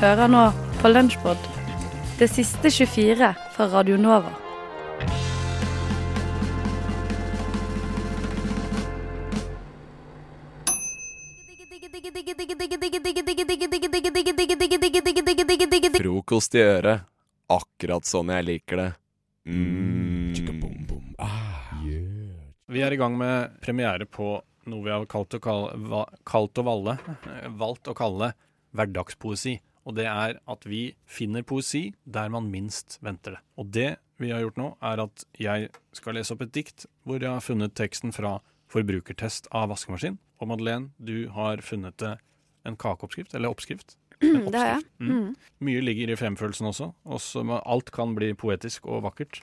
[0.00, 0.44] Hører nå
[0.80, 1.38] på Lunsjpod,
[2.18, 4.32] det siste 24 fra Radio Nova.
[15.98, 17.08] Frokost i øret.
[17.52, 18.90] Akkurat sånn jeg liker det.
[19.44, 20.22] Mm.
[22.72, 24.38] Vi er i gang med premiere på
[24.70, 26.94] noe vi har kalt å, kalle, kalt å valle,
[27.28, 28.30] eh, valgt å kalle
[28.72, 29.58] hverdagspoesi.
[29.86, 33.40] Og det er at vi finner poesi der man minst venter det.
[33.58, 33.88] Og det
[34.22, 37.42] vi har gjort nå, er at jeg skal lese opp et dikt hvor jeg har
[37.42, 38.36] funnet teksten fra
[38.72, 40.20] Forbrukertest av vaskemaskin.
[40.40, 43.96] Og Madeleine, du har funnet en kakeoppskrift, eller oppskrift.
[44.22, 44.84] Det har jeg.
[45.02, 45.10] Mm.
[45.10, 45.34] Mm.
[45.66, 46.92] Mye ligger i fremførelsen også.
[47.04, 47.42] også.
[47.66, 49.40] Alt kan bli poetisk og vakkert.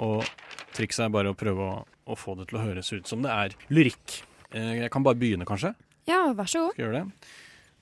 [0.00, 0.24] Og
[0.72, 1.78] trikset er bare å prøve å,
[2.08, 4.22] å få det til å høres ut som det er lyrikk.
[4.56, 5.74] Eh, Jeg kan bare begynne, kanskje.
[6.08, 6.72] Ja, vær så god.
[6.74, 7.30] Skal jeg gjøre det?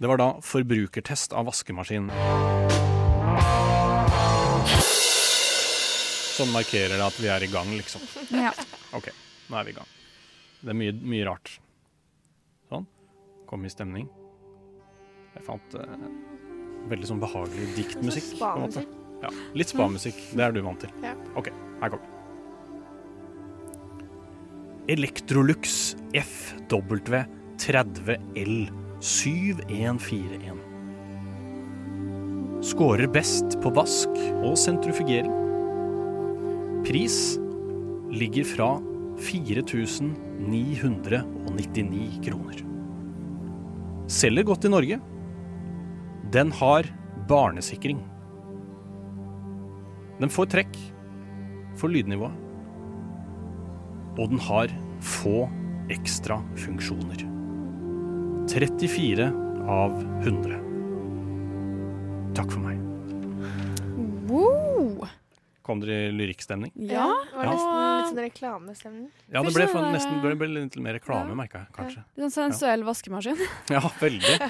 [0.00, 2.06] Det var da forbrukertest av vaskemaskin.
[6.40, 8.00] Sånn markerer det at vi er i gang, liksom.
[8.32, 8.48] Ja.
[8.96, 9.10] OK,
[9.52, 9.84] nå er vi i gang.
[10.62, 11.52] Det er mye, mye rart.
[12.72, 12.88] Sånn.
[13.50, 14.08] Kom i stemning.
[15.36, 16.08] Jeg fant eh,
[16.88, 18.40] veldig sånn behagelig diktmusikk.
[18.40, 18.80] på en måte.
[19.20, 20.16] Ja, litt spamusikk.
[20.32, 20.88] Det er du vant til.
[21.04, 21.12] Ja.
[21.36, 21.52] OK,
[21.84, 22.08] her kommer.
[24.88, 30.60] Electrolux FW30L 7141.
[32.60, 34.08] Skårer best på vask
[34.44, 35.32] og sentrifugering.
[36.84, 37.38] Pris
[38.12, 38.76] ligger fra
[39.24, 42.60] 4999 kroner.
[44.10, 45.00] Selger godt i Norge.
[46.36, 46.84] Den har
[47.30, 48.04] barnesikring.
[50.20, 50.76] Den får trekk
[51.80, 52.36] for lydnivået.
[54.20, 54.68] Og den har
[55.00, 55.48] få
[55.88, 57.29] ekstra funksjoner.
[58.50, 59.26] 34
[59.68, 59.92] av
[60.24, 60.56] 100.
[62.34, 62.80] Takk for meg.
[64.30, 65.04] Wow.
[65.62, 66.72] Kom dere i lyrikkstemning?
[66.74, 67.04] Ja.
[67.30, 69.04] Det var nesten litt sånn reklamestemning.
[69.30, 71.34] Ja, det ble, for, nesten, det- ble, litt mer reklame, Ja.
[71.38, 72.02] merka jeg kanskje.
[72.16, 73.38] Litt sånn sensuell vaskemaskin.
[73.70, 74.36] Ja, veldig.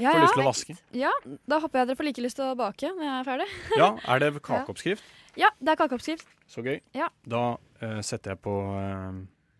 [0.00, 0.20] Ja, Får ja.
[0.22, 0.74] lyst til å vaske.
[0.96, 1.10] ja,
[1.46, 3.48] da håper jeg dere får like lyst til å bake når jeg er ferdig.
[3.82, 5.04] Ja, er det kakeoppskrift?
[5.36, 6.26] Ja, det er kakeoppskrift.
[6.48, 6.78] Så gøy.
[6.96, 7.10] Ja.
[7.28, 7.42] Da
[7.82, 9.12] uh, setter jeg på uh,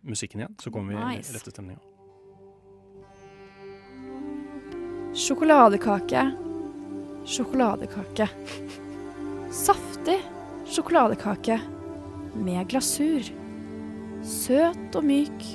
[0.08, 1.34] musikken igjen, så kommer vi i Nice.
[1.36, 1.82] rette stemninga.
[5.14, 6.30] Sjokoladekake.
[7.26, 8.28] Sjokoladekake.
[9.50, 10.20] Saftig
[10.70, 11.56] sjokoladekake
[12.34, 13.26] med glasur.
[14.22, 15.46] Søt og myk.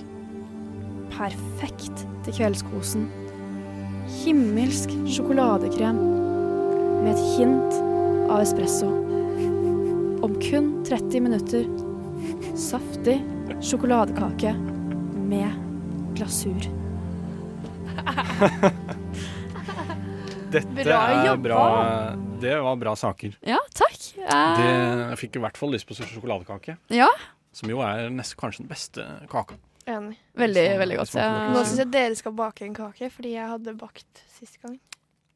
[1.15, 3.07] Perfekt til kveldskosen.
[4.25, 6.03] Himmelsk sjokoladekrem
[7.05, 7.79] med et hint
[8.27, 8.91] av espresso.
[10.25, 11.63] Om kun 30 minutter.
[12.59, 13.21] Saftig
[13.63, 14.51] sjokoladekake
[15.31, 15.47] med
[16.19, 16.67] glasur.
[20.53, 21.41] Dette Bra er jobba!
[21.43, 21.61] bra
[22.41, 23.37] Det var bra saker.
[23.45, 23.97] Ja, takk.
[24.19, 24.57] Uh...
[24.59, 24.67] Det,
[25.11, 26.77] jeg fikk i hvert fall lyst på sjokoladekake.
[26.93, 27.09] Ja.
[27.55, 29.57] Som jo er nest, kanskje den beste kaka.
[29.85, 30.17] Enig.
[30.37, 31.15] Veldig, Så- veldig godt.
[31.53, 34.79] Nå syns jeg dere skal bake en kake, fordi jeg hadde bakt sist gang.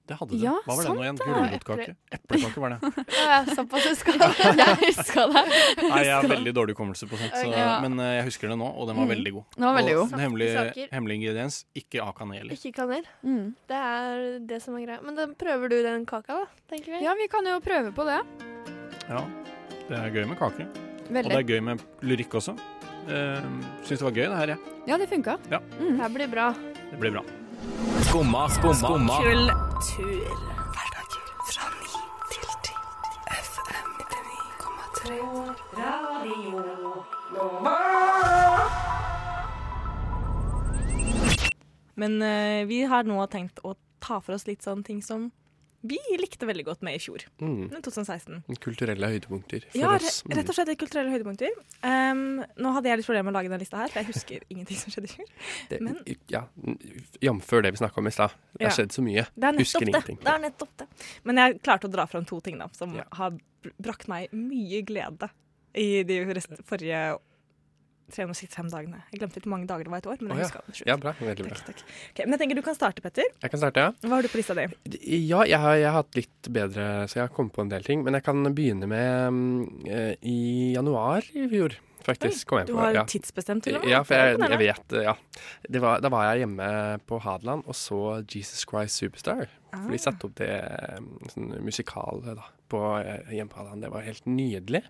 [0.10, 0.42] Det hadde du.
[0.42, 1.18] Ja, Hva var det nå igjen?
[1.20, 1.26] det.
[1.30, 1.92] Gulrotkake?
[2.18, 2.80] Eplekake var det.
[3.30, 4.32] Ja, Såpass husker jeg.
[4.60, 5.44] Jeg huska det.
[5.84, 7.68] Nei, jeg har veldig dårlig hukommelse på sånt, så, Ja.
[7.84, 9.12] men eh, jeg husker det nå, og den var Mm.
[9.14, 9.46] veldig god.
[9.56, 10.14] Den var veldig god.
[10.18, 12.50] Og hemmelige, hemmelig, ingrediens, ikke av kanel.
[12.58, 13.06] Ikke kanel.
[13.24, 13.54] Mm.
[13.70, 15.00] Det er det som er greia.
[15.06, 16.46] Men da prøver du den kaka, da?
[16.74, 17.04] tenker vi.
[17.06, 18.20] Ja, vi kan jo prøve på det.
[19.10, 19.22] Ja,
[19.90, 20.66] det er gøy med kake.
[21.10, 22.58] Og det er gøy med lyrikk også.
[23.10, 23.42] Uh,
[23.86, 24.78] Syns det var gøy, det her, jeg.
[24.90, 25.38] Ja, det funka.
[25.50, 25.62] Det
[26.02, 26.50] her blir bra.
[26.92, 27.24] Det blir bra.
[28.10, 29.69] Skumma, skumma, skumma.
[41.96, 45.30] Men uh, vi har nå tenkt å ta for oss litt sånne ting som
[45.82, 47.70] vi likte veldig godt med i fjor, Mm.
[47.82, 48.44] 2016.
[48.60, 50.24] Kulturelle høydepunkter for Ja, oss.
[50.24, 51.50] re- rett og slett kulturelle høydepunkter.
[51.84, 54.40] Um, nå hadde jeg litt problemer med å lage denne lista her, for jeg husker
[54.52, 55.28] ingenting som skjedde i fjor.
[55.70, 56.44] Det, men- ja,
[57.22, 57.62] Jf.
[57.62, 58.32] det vi snakka om i stad.
[58.58, 58.76] Det har Ja.
[58.76, 59.26] skjedd så mye.
[59.42, 59.88] Er Husker det.
[59.90, 60.20] ingenting.
[60.20, 60.88] det er nettopp det.
[61.24, 63.04] Men jeg klarte å dra fram to ting da, som Ja.
[63.14, 63.32] har
[63.82, 65.30] brakt meg mye glede
[65.76, 67.20] i de forrige forrige
[68.16, 69.02] 365 dagene.
[69.12, 70.84] Jeg glemte ikke hvor mange dager det var et år, men jeg husker det.
[70.90, 71.14] Ja, bra.
[71.20, 71.58] Veldig bra.
[71.60, 71.84] Takk, takk.
[72.14, 73.28] Okay, men jeg tenker du kan starte, Petter.
[73.44, 73.92] Jeg kan starte, ja.
[74.06, 74.66] Hva har du på lista di?
[75.30, 77.86] Ja, jeg har, jeg har hatt litt bedre, så jeg har kommet på en del
[77.88, 78.04] ting.
[78.08, 80.40] Men jeg kan begynne med eh, i
[80.76, 82.48] januar i fjor, faktisk.
[82.50, 83.06] kom jeg Du har ja.
[83.10, 83.92] tidsbestemt til og med.
[83.94, 85.14] Ja, for jeg, jeg vet ja.
[85.70, 86.70] Det var, Da var jeg hjemme
[87.10, 89.48] på Hadeland og så Jesus Christ Superstar.
[89.70, 90.02] For de Ah.
[90.02, 90.50] satte opp det
[90.98, 93.84] mm, sånn musikal da, på, eh, hjemme på Hadeland.
[93.86, 94.82] Det var helt nydelig.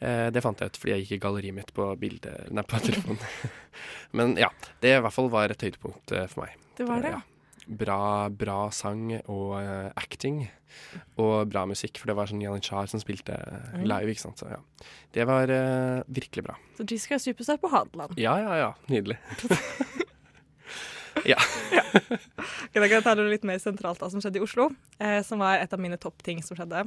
[0.00, 2.78] Eh, det fant jeg ut fordi jeg gikk i galleriet mitt på bildet, nei, på
[2.80, 3.20] telefonen.
[4.16, 4.48] Men ja,
[4.80, 6.56] det i hvert fall var et høydepunkt eh, for meg.
[6.78, 7.20] Det var det, Ja.
[7.20, 7.74] ja.
[7.82, 7.98] bra,
[8.32, 10.46] bra sang og uh, acting.
[11.20, 13.36] Og bra musikk, for det var sånn Janitsjar som spilte
[13.70, 13.84] Mm.
[13.86, 14.10] live.
[14.14, 14.38] ikke sant?
[14.40, 14.58] Så ja.
[15.14, 16.56] Det var uh, virkelig bra.
[16.78, 18.16] Så Jessica er superstar på Hadeland.
[18.18, 18.72] Ja, ja, ja.
[18.90, 19.18] Nydelig.
[21.26, 21.36] Ja.
[22.72, 24.68] Da kan jeg ta det litt mer sentralt da, som skjedde i Oslo,
[25.02, 26.84] eh, som var et av mine toppting som skjedde.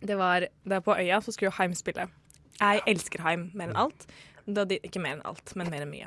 [0.00, 2.08] Det var der på øya så skulle jo Heim spille.
[2.58, 4.08] Jeg elsker Heim mer enn alt.
[4.48, 6.06] Da de, ikke mer enn alt, men mer enn mye.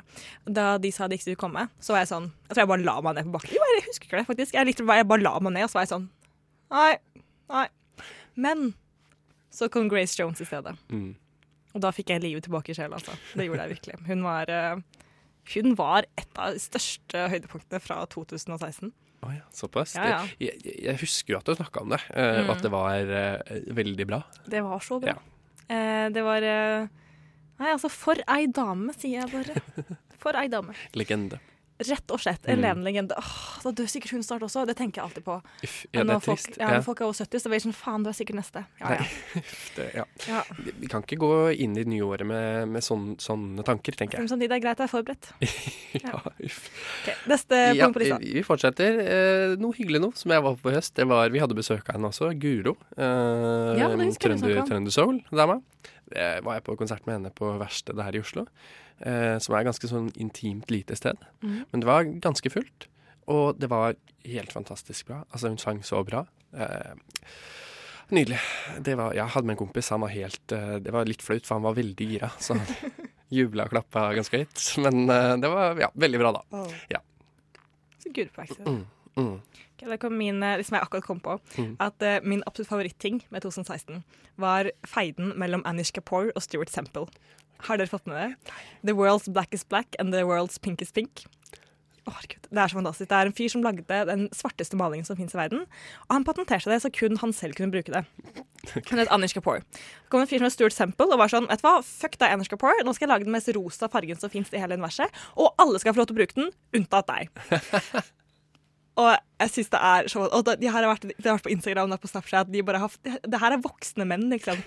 [0.50, 2.86] Da de sa de ikke skulle komme, så var jeg sånn Jeg tror jeg bare
[2.88, 3.54] la meg ned på bakken.
[3.54, 4.56] Jo, jeg husker ikke det, faktisk.
[4.56, 6.08] Jeg, likte, jeg bare la meg ned, og så var jeg sånn
[6.72, 6.92] Nei.
[7.52, 7.66] Nei.
[8.34, 8.72] Men
[9.52, 10.72] så kom Grace Jones i stedet.
[10.88, 11.12] Mm.
[11.76, 13.14] Og da fikk jeg livet tilbake i sjela, altså.
[13.36, 13.98] Det gjorde jeg virkelig.
[14.08, 15.04] Hun var, eh,
[15.54, 18.92] hun var et av de største høydepunktene fra 2016.
[19.22, 19.94] Å ja, såpass.
[19.94, 20.22] Ja, ja.
[20.42, 22.50] Jeg, jeg husker jo at du snakka om det, eh, og Mm.
[22.56, 24.18] at det var uh, veldig bra.
[24.50, 25.14] Det var så bra.
[25.68, 26.88] Eh, det var uh,
[27.62, 29.60] Nei, altså, for ei dame, sier jeg bare.
[30.22, 30.74] For ei dame.
[30.98, 31.38] Legende.
[31.88, 32.46] Rett og slett.
[32.46, 32.62] En Mm.
[32.62, 33.14] levende legende.
[33.18, 34.66] Åh, da dør sikkert hun snart også.
[34.66, 35.36] Det tenker jeg alltid på.
[35.64, 36.56] Uff, ja, det når folk, trist.
[36.58, 38.36] ja, Ja, når folk er over 70, så vet jeg sånn Faen, du er sikkert
[38.36, 38.64] neste.
[38.80, 39.04] Ja, ja.
[39.76, 40.04] det, ja.
[40.28, 40.42] ja.
[40.58, 44.18] Vi- kan ikke gå inn i det nye året med, med sånn, sånne tanker, tenker
[44.18, 44.34] Men jeg.
[44.36, 45.32] samtidig er det greit å være forberedt.
[46.02, 46.70] Ja, uff.
[47.02, 48.18] Ok, Neste Ja, punkt på lista.
[48.18, 48.98] vi fortsetter.
[49.02, 50.94] Eh, noe hyggelig nå som jeg var på i høst.
[50.94, 52.76] Det var, vi hadde besøk av henne også, Guro.
[52.96, 54.62] Eh, Ja, du Trønder.
[54.66, 54.90] Trønder
[56.44, 58.46] var jeg på konsert med henne på Verkstedet her i Oslo.
[59.02, 61.18] Eh, som er ganske sånn intimt lite sted.
[61.42, 61.64] Mm.
[61.70, 62.86] Men det var ganske fullt.
[63.32, 63.96] Og det var
[64.28, 65.22] helt fantastisk bra.
[65.30, 66.24] Altså, hun sang så bra.
[66.54, 66.94] Eh,
[68.14, 68.38] nydelig.
[68.84, 69.90] Det var, jeg hadde med en kompis.
[69.94, 72.30] Han var helt eh, Det var litt flaut, for han var veldig gira.
[72.38, 72.66] Så han
[73.38, 74.66] jubla og klappa ganske høyt.
[74.84, 76.66] Men eh, det var ja, veldig bra, da.
[76.92, 77.02] Ja.
[78.02, 78.62] Så good practice.
[78.66, 78.84] Mm,
[79.18, 79.36] mm.
[79.72, 81.72] Okay, det kom min, liksom jeg akkurat kom på, mm.
[81.82, 84.04] at uh, min absolutt favoritting med 2016
[84.38, 87.08] var feiden mellom Anish Kapoor og Stuart Semple.
[87.66, 88.54] Har dere fått med det?
[88.86, 91.24] The world's black is black and the world's pink is pink.
[92.06, 93.10] Oh, Gud, Det er så fantastisk.
[93.10, 95.60] Det er en fyr som lagde den svarteste malingen som fins i verden.
[96.08, 98.02] Og han patenterte det så kun han selv kunne bruke det.
[98.90, 99.58] Han het Anish Kapoor.
[99.58, 102.14] Så kom en fyr som het Stuart Semple og var sånn Vet du hva, fuck
[102.18, 102.82] deg, Anish Kapoor.
[102.86, 105.10] Nå skal jeg lage den mest rosa fargen som fins i hele universet.
[105.34, 107.30] Og alle skal få lov til å bruke den, unntatt deg.
[109.00, 111.94] Og jeg synes det er så Og de har vært, de har vært på Instagram
[111.94, 112.50] og på Snapchat.
[112.52, 114.60] De bare har, det, det her er voksne menn, liksom.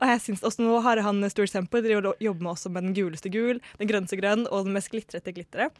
[0.00, 3.30] Og jeg synes også Nå har han Stuart Semper jobber med også med den guleste
[3.30, 5.78] gul, den grønneste grønn og den mest glitrete glitteret.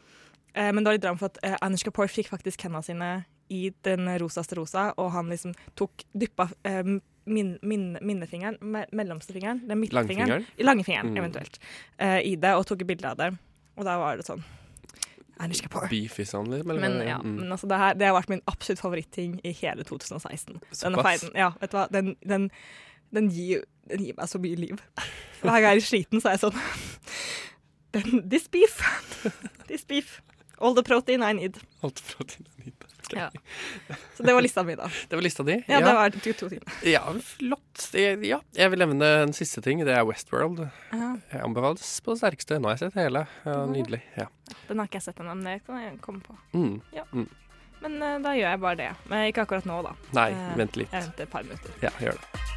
[0.55, 3.09] Eh, men det var litt drama for at eh, Anders Kapoor fikk faktisk hendene sine
[3.49, 6.83] i den rosaste rosa, og han liksom tok dyppa eh,
[7.29, 10.65] min, min, minnefingeren, me, mellomste fingeren, den midtfingeren, Langfingeren.
[10.65, 11.17] langfingeren Mm.
[11.21, 11.59] eventuelt,
[11.97, 13.29] eh, i det, og tok et bilde av det.
[13.77, 14.43] Og da var det sånn
[15.39, 16.79] Sånn, eller?
[16.79, 17.35] Men, ja, Mm.
[17.39, 20.59] men altså det, her, det har vært min absolutt favoritting i hele 2016.
[20.81, 21.31] Denne feiden.
[21.35, 21.87] Ja, vet du hva?
[21.91, 22.49] Den, den,
[23.15, 24.81] den, gir, den gir meg så mye liv.
[25.41, 26.59] Hver gang jeg er sliten, så er jeg sånn
[27.95, 28.81] den, This beef.
[29.67, 30.21] This beef.
[30.59, 31.57] All the protein I need.
[31.81, 32.03] Lite.
[32.19, 32.35] Ok.
[33.17, 33.29] Ja.
[34.17, 34.89] Så det var lista mi, da.
[35.09, 35.55] Det var lista di?
[35.67, 36.77] Ja, det var to, to timer.
[36.85, 37.87] ja, flott.
[37.95, 38.39] Ja.
[38.57, 39.81] Jeg vil nevne en siste ting.
[39.87, 40.65] Det er Westworld.
[40.91, 42.59] Ja, Jeg anbefales på det sterkeste.
[42.59, 43.25] Nå har jeg sett hele.
[43.45, 44.01] Ja, nydelig.
[44.19, 44.27] Ja.
[44.67, 46.35] den har ikke jeg sett ennå, men det kan jeg komme på.
[46.53, 47.27] Mm.
[47.79, 48.89] Men uh, da gjør jeg bare det.
[49.07, 49.95] Men ikke akkurat nå, da.
[50.17, 50.91] Nei, Eh, vent litt.
[50.91, 51.71] Jeg venter et par minutter.
[51.85, 52.48] Ja, gjør det.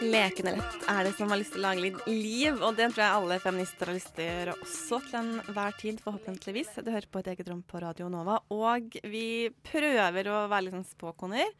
[0.00, 3.02] Lekende lett er det som har lyst til å lage litt liv, og det tror
[3.04, 6.70] jeg alle feminister har lyst til å gjøre også til enhver tid, forhåpentligvis.
[6.80, 10.76] Du hører på et eget rom på Radio Nova, og vi prøver å være litt
[10.78, 11.52] sånn spåkoner.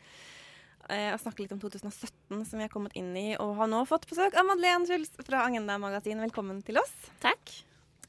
[0.88, 3.84] eh, Og snakke litt om 2017 som vi har kommet inn i, og har nå
[3.86, 6.24] fått besøk av Madeleine Schulz fra Agenda Magasin.
[6.24, 6.96] Velkommen til oss.
[7.20, 7.60] Takk.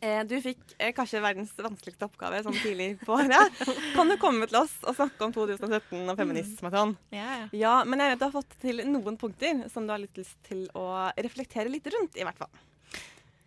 [0.02, 3.60] Eh, Du fikk eh, kanskje verdens vanskeligste oppgave sånn tidlig på året.
[3.96, 6.96] Kan du komme til oss og snakke om 2017 og feminisme og sånn?
[7.14, 7.46] Ja, ja.
[7.62, 10.40] Ja, men jeg vet du har fått til noen punkter som du har litt lyst
[10.48, 10.88] til å
[11.22, 12.50] reflektere litt rundt, i hvert fall.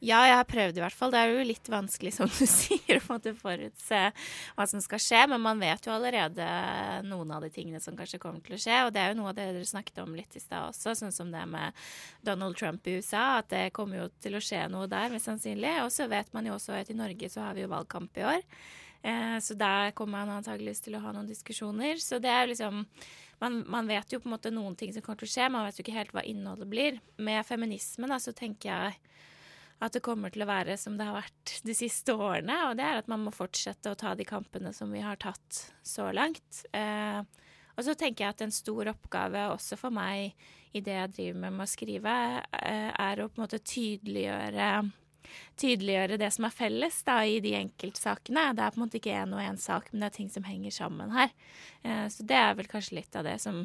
[0.04, 1.12] Ja, jeg har prøvd i hvert fall.
[1.14, 4.00] Det er jo litt vanskelig, som du sier, å forutse
[4.56, 5.22] hva som skal skje.
[5.32, 6.48] Men man vet jo allerede
[7.08, 8.82] noen av de tingene som kanskje kommer til å skje.
[8.84, 11.14] Og det er jo noe av det dere snakket om litt i stad også, sånn
[11.14, 11.84] som det med
[12.26, 13.40] Donald Trump i USA.
[13.40, 15.72] At det kommer jo til å skje noe der, mest sannsynlig.
[15.86, 18.26] Og så vet man jo også at i Norge så har vi jo valgkamp i
[18.34, 18.44] år.
[19.08, 21.96] Eh, så der kommer han antageligvis til å ha noen diskusjoner.
[22.02, 22.84] Så det er jo liksom
[23.40, 25.64] man, man vet jo på en måte noen ting som kommer til å skje, man
[25.66, 27.00] vet jo ikke helt hva innholdet blir.
[27.16, 29.00] Med feminisme da, så tenker jeg
[29.82, 32.56] at det kommer til å være som det har vært de siste årene.
[32.68, 35.64] Og det er at man må fortsette å ta de kampene som vi har tatt
[35.84, 36.64] så langt.
[36.72, 37.20] Eh,
[37.74, 40.34] og så tenker jeg at en stor oppgave også for meg
[40.74, 42.18] i det jeg driver med med å skrive,
[42.60, 44.92] eh, er å på en måte tydeliggjøre
[45.58, 48.50] Tydeliggjøre det som er felles da, i de enkeltsakene.
[48.54, 50.44] Det er på en måte ikke én og én sak, men det er ting som
[50.46, 51.32] henger sammen her.
[51.82, 53.64] Eh, så det er vel kanskje litt av det som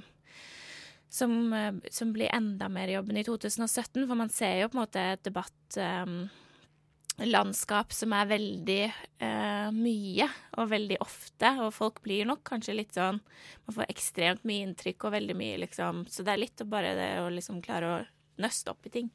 [1.10, 4.08] som, eh, som blir enda mer jobben i 2017.
[4.08, 10.30] For man ser jo på en måte et debattlandskap um, som er veldig eh, mye
[10.58, 13.20] og veldig ofte, og folk blir nok kanskje litt sånn
[13.66, 15.94] Man får ekstremt mye inntrykk og veldig mye, liksom.
[16.10, 18.06] Så det er litt å bare det å liksom klare å
[18.40, 19.10] nøste opp i ting.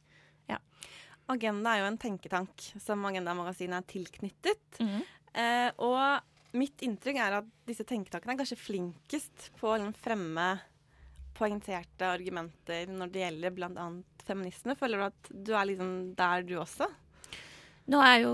[1.32, 4.80] Agenda er jo en tenketank som Agenda-magasinet er tilknyttet.
[4.80, 5.02] Mhm.
[5.34, 10.60] Eh, og mitt inntrykk er at disse tenketankene er kanskje flinkest på å fremme
[11.36, 13.88] poengterte argumenter når det gjelder bl.a.
[14.26, 14.76] feminisme.
[14.78, 16.88] Føler du at du er liksom der, du også?
[17.92, 18.32] Nå er jo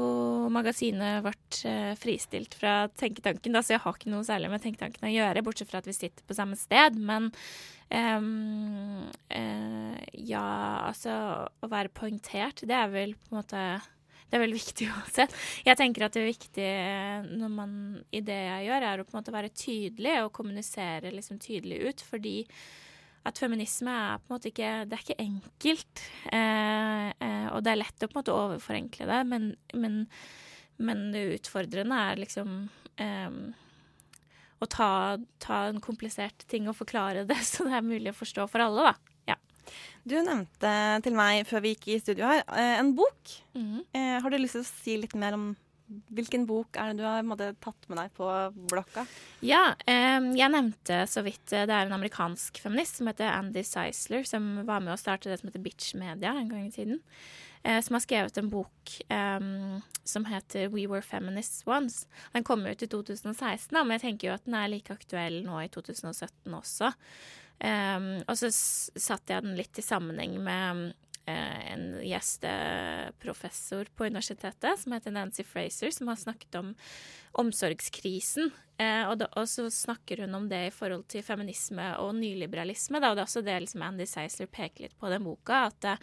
[0.55, 5.09] magasinet vårt eh, fristilt fra Tenketanken, da, så jeg har ikke noe særlig med Tenketanken
[5.09, 6.95] å gjøre, bortsett fra at vi sitter på samme sted.
[6.95, 7.33] Men
[7.91, 10.45] um, uh, ja,
[10.87, 11.17] altså
[11.51, 13.65] Å være poengtert, det er vel på en måte
[14.31, 15.35] det er vel viktig uansett.
[15.67, 17.73] Jeg tenker at det er viktig eh, når man,
[18.15, 21.81] i det jeg gjør, er å på en måte være tydelig og kommunisere liksom tydelig
[21.89, 22.05] ut.
[22.07, 22.37] Fordi
[23.29, 26.05] at feminisme er på en måte ikke Det er ikke enkelt.
[26.33, 29.99] Eh, eh, og det er lett å på en måte overforenkle det, men, men,
[30.81, 32.55] men det utfordrende er liksom
[33.03, 33.37] eh,
[34.61, 34.91] å ta,
[35.41, 38.91] ta en komplisert ting og forklare det så det er mulig å forstå for alle,
[38.91, 39.11] da.
[40.09, 40.71] Du nevnte
[41.05, 43.35] til meg før vi gikk i studio her, eh, en bok.
[43.55, 43.85] Mhm.
[43.93, 45.57] Eh, har du lyst til å si litt mer om
[46.15, 48.29] hvilken bok er det du har måtte, tatt med deg på
[48.71, 49.05] blokka?
[49.45, 53.65] Ja, um, jeg nevnte så vidt eh, det er en amerikansk feminist som heter Andy
[53.67, 57.03] Seisler, som var med å starte det som heter Bitch Media en gang i tiden.
[57.67, 62.07] Uh, som har skrevet en bok um, som heter We Were Feminists Once.
[62.33, 65.43] Den kom ut i 2016, da, men jeg tenker jo at den er like aktuell
[65.45, 66.95] nå i 2017 også.
[67.61, 70.95] Um, og så satte jeg den litt i sammenheng med
[71.73, 76.75] en gjesteprofessor på universitetet som heter Nancy Fraser, som har snakket om
[77.41, 78.51] omsorgskrisen.
[78.81, 83.01] Eh, og, da, og så snakker hun om det i forhold til feminisme og nyliberalisme.
[83.01, 85.67] Da, og det er også det liksom Andy Seisler peker litt på den boka.
[85.71, 85.97] at det,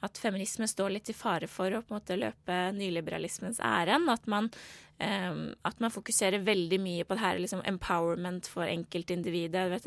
[0.00, 4.10] at feminisme står litt i fare for å på en måte løpe nyliberalismens ærend.
[4.12, 5.34] At eh,
[5.66, 9.82] at man fokuserer veldig mye på det her liksom empowerment for enkeltindividet.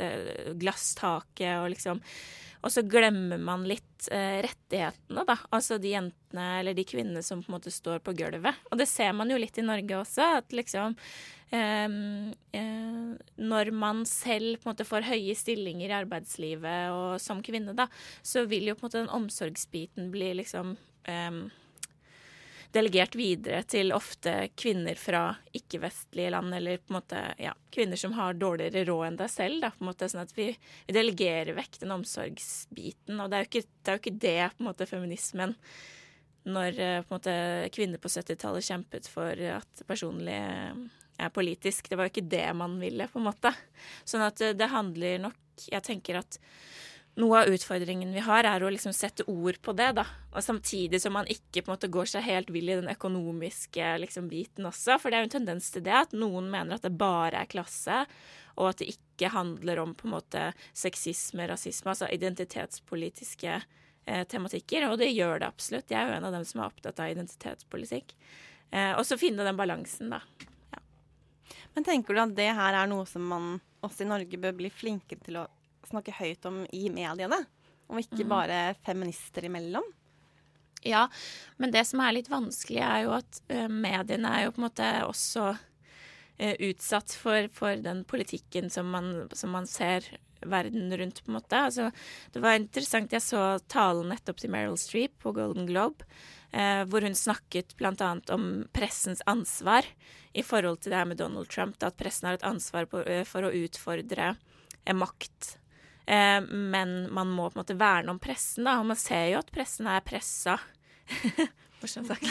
[0.60, 2.04] Glasstaket og liksom
[2.62, 5.38] Og så glemmer man litt eh, rettighetene, da.
[5.54, 8.60] Altså de jentene eller de kvinnene som på en måte står på gulvet.
[8.70, 10.96] Og det ser man jo litt i Norge også, at liksom
[11.56, 11.88] eh,
[12.60, 13.10] eh,
[13.52, 17.90] Når man selv på en måte får høye stillinger i arbeidslivet og som kvinne, da,
[18.22, 20.76] så vil jo på en måte den omsorgsbiten bli liksom
[21.10, 21.42] eh,
[22.72, 25.24] delegert videre til ofte kvinner fra
[25.56, 29.62] ikke-vestlige land, eller på en måte ja, kvinner som har dårligere råd enn deg selv.
[29.64, 30.50] Da, på en måte, sånn at vi,
[30.88, 33.20] vi delegerer vekk den omsorgsbiten.
[33.20, 35.58] Og det er jo ikke det, jo ikke det på en måte, feminismen
[36.44, 37.36] når eh, på en måte,
[37.76, 40.80] kvinner på 70-tallet kjempet for at personlig eh,
[41.22, 41.90] er politisk.
[41.90, 43.54] Det var jo ikke det man ville, på en måte.
[44.04, 45.38] Sånn at eh, det handler nok
[45.70, 46.40] Jeg tenker at
[47.20, 50.06] noe av utfordringen vi har, er å liksom sette ord på det, da.
[50.32, 53.96] Og samtidig som man ikke på en måte går seg helt vill i den økonomiske
[54.06, 54.96] liksom, biten også.
[55.02, 57.52] For det er jo en tendens til det at noen mener at det bare er
[57.52, 58.06] klasse,
[58.56, 64.88] og at det ikke handler om på en måte sexisme, rasisme, altså identitetspolitiske eh, tematikker.
[64.88, 65.92] Og det gjør det absolutt.
[65.92, 68.16] Jeg er jo en av dem som er opptatt av identitetspolitikk.
[68.72, 70.24] Eh, og så finne den balansen, da.
[71.76, 74.72] Men tenker du at det her er noe som man også i Norge bør bli
[74.74, 75.48] flinkere til å
[75.90, 77.42] snakke høyt om i mediene?
[77.92, 79.84] Og ikke bare feminister imellom?
[80.82, 81.08] Ja,
[81.58, 84.66] men det som er litt vanskelig, er jo at eh, mediene er jo på en
[84.66, 85.52] måte også
[86.42, 90.08] eh, utsatt for, for den politikken som man, som man ser
[90.42, 91.60] verden rundt, på en måte.
[91.68, 91.92] Altså,
[92.34, 96.08] det var interessant, jeg så talen nettopp til Meryl Streep på Golden Globe,
[96.50, 99.86] eh, hvor hun snakket annet om pressens ansvar
[100.34, 103.04] i forhold til det her med Donald Trump, da, at pressen har et ansvar på,
[103.30, 104.34] for å utfordre
[104.98, 105.61] makt.
[106.06, 109.42] Eh, men man må på en måte verne om pressen, da, og man ser jo
[109.42, 110.60] at pressen er pressa.
[111.82, 112.28] Morsomt sagt.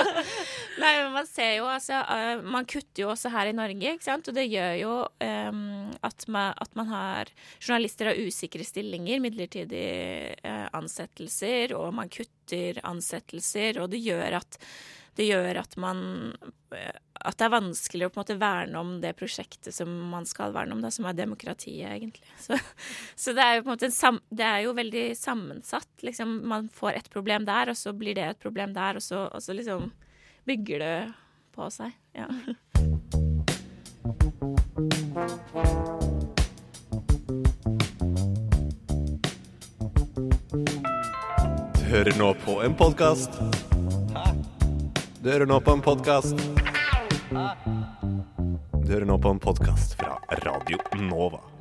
[0.82, 4.06] Nei, men man ser jo altså eh, Man kutter jo også her i Norge, ikke
[4.06, 4.30] sant.
[4.30, 10.32] Og det gjør jo um, at, man, at man har Journalister har usikre stillinger, midlertidige
[10.40, 14.60] uh, ansettelser, og man kutter ansettelser, og det gjør at
[15.18, 15.98] det gjør at man
[16.72, 20.26] eh, At det er vanskelig å på en måte verne om det prosjektet som man
[20.26, 22.26] skal verne om, da, som er demokratiet, egentlig.
[22.42, 22.58] Så,
[23.16, 25.90] så det er jo på en måte en sam, Det er jo veldig sammensatt.
[26.02, 29.28] Liksom, man får et problem der, og så blir det et problem der, og så,
[29.30, 29.92] og så liksom
[30.48, 30.96] bygger det
[31.54, 31.94] på seg.
[32.16, 32.26] Ja.
[41.78, 43.38] Du hører nå på en podkast.
[45.22, 46.61] Du hører nå på en podkast.
[47.32, 51.51] Du hører nå på en podkast fra Radio Nova.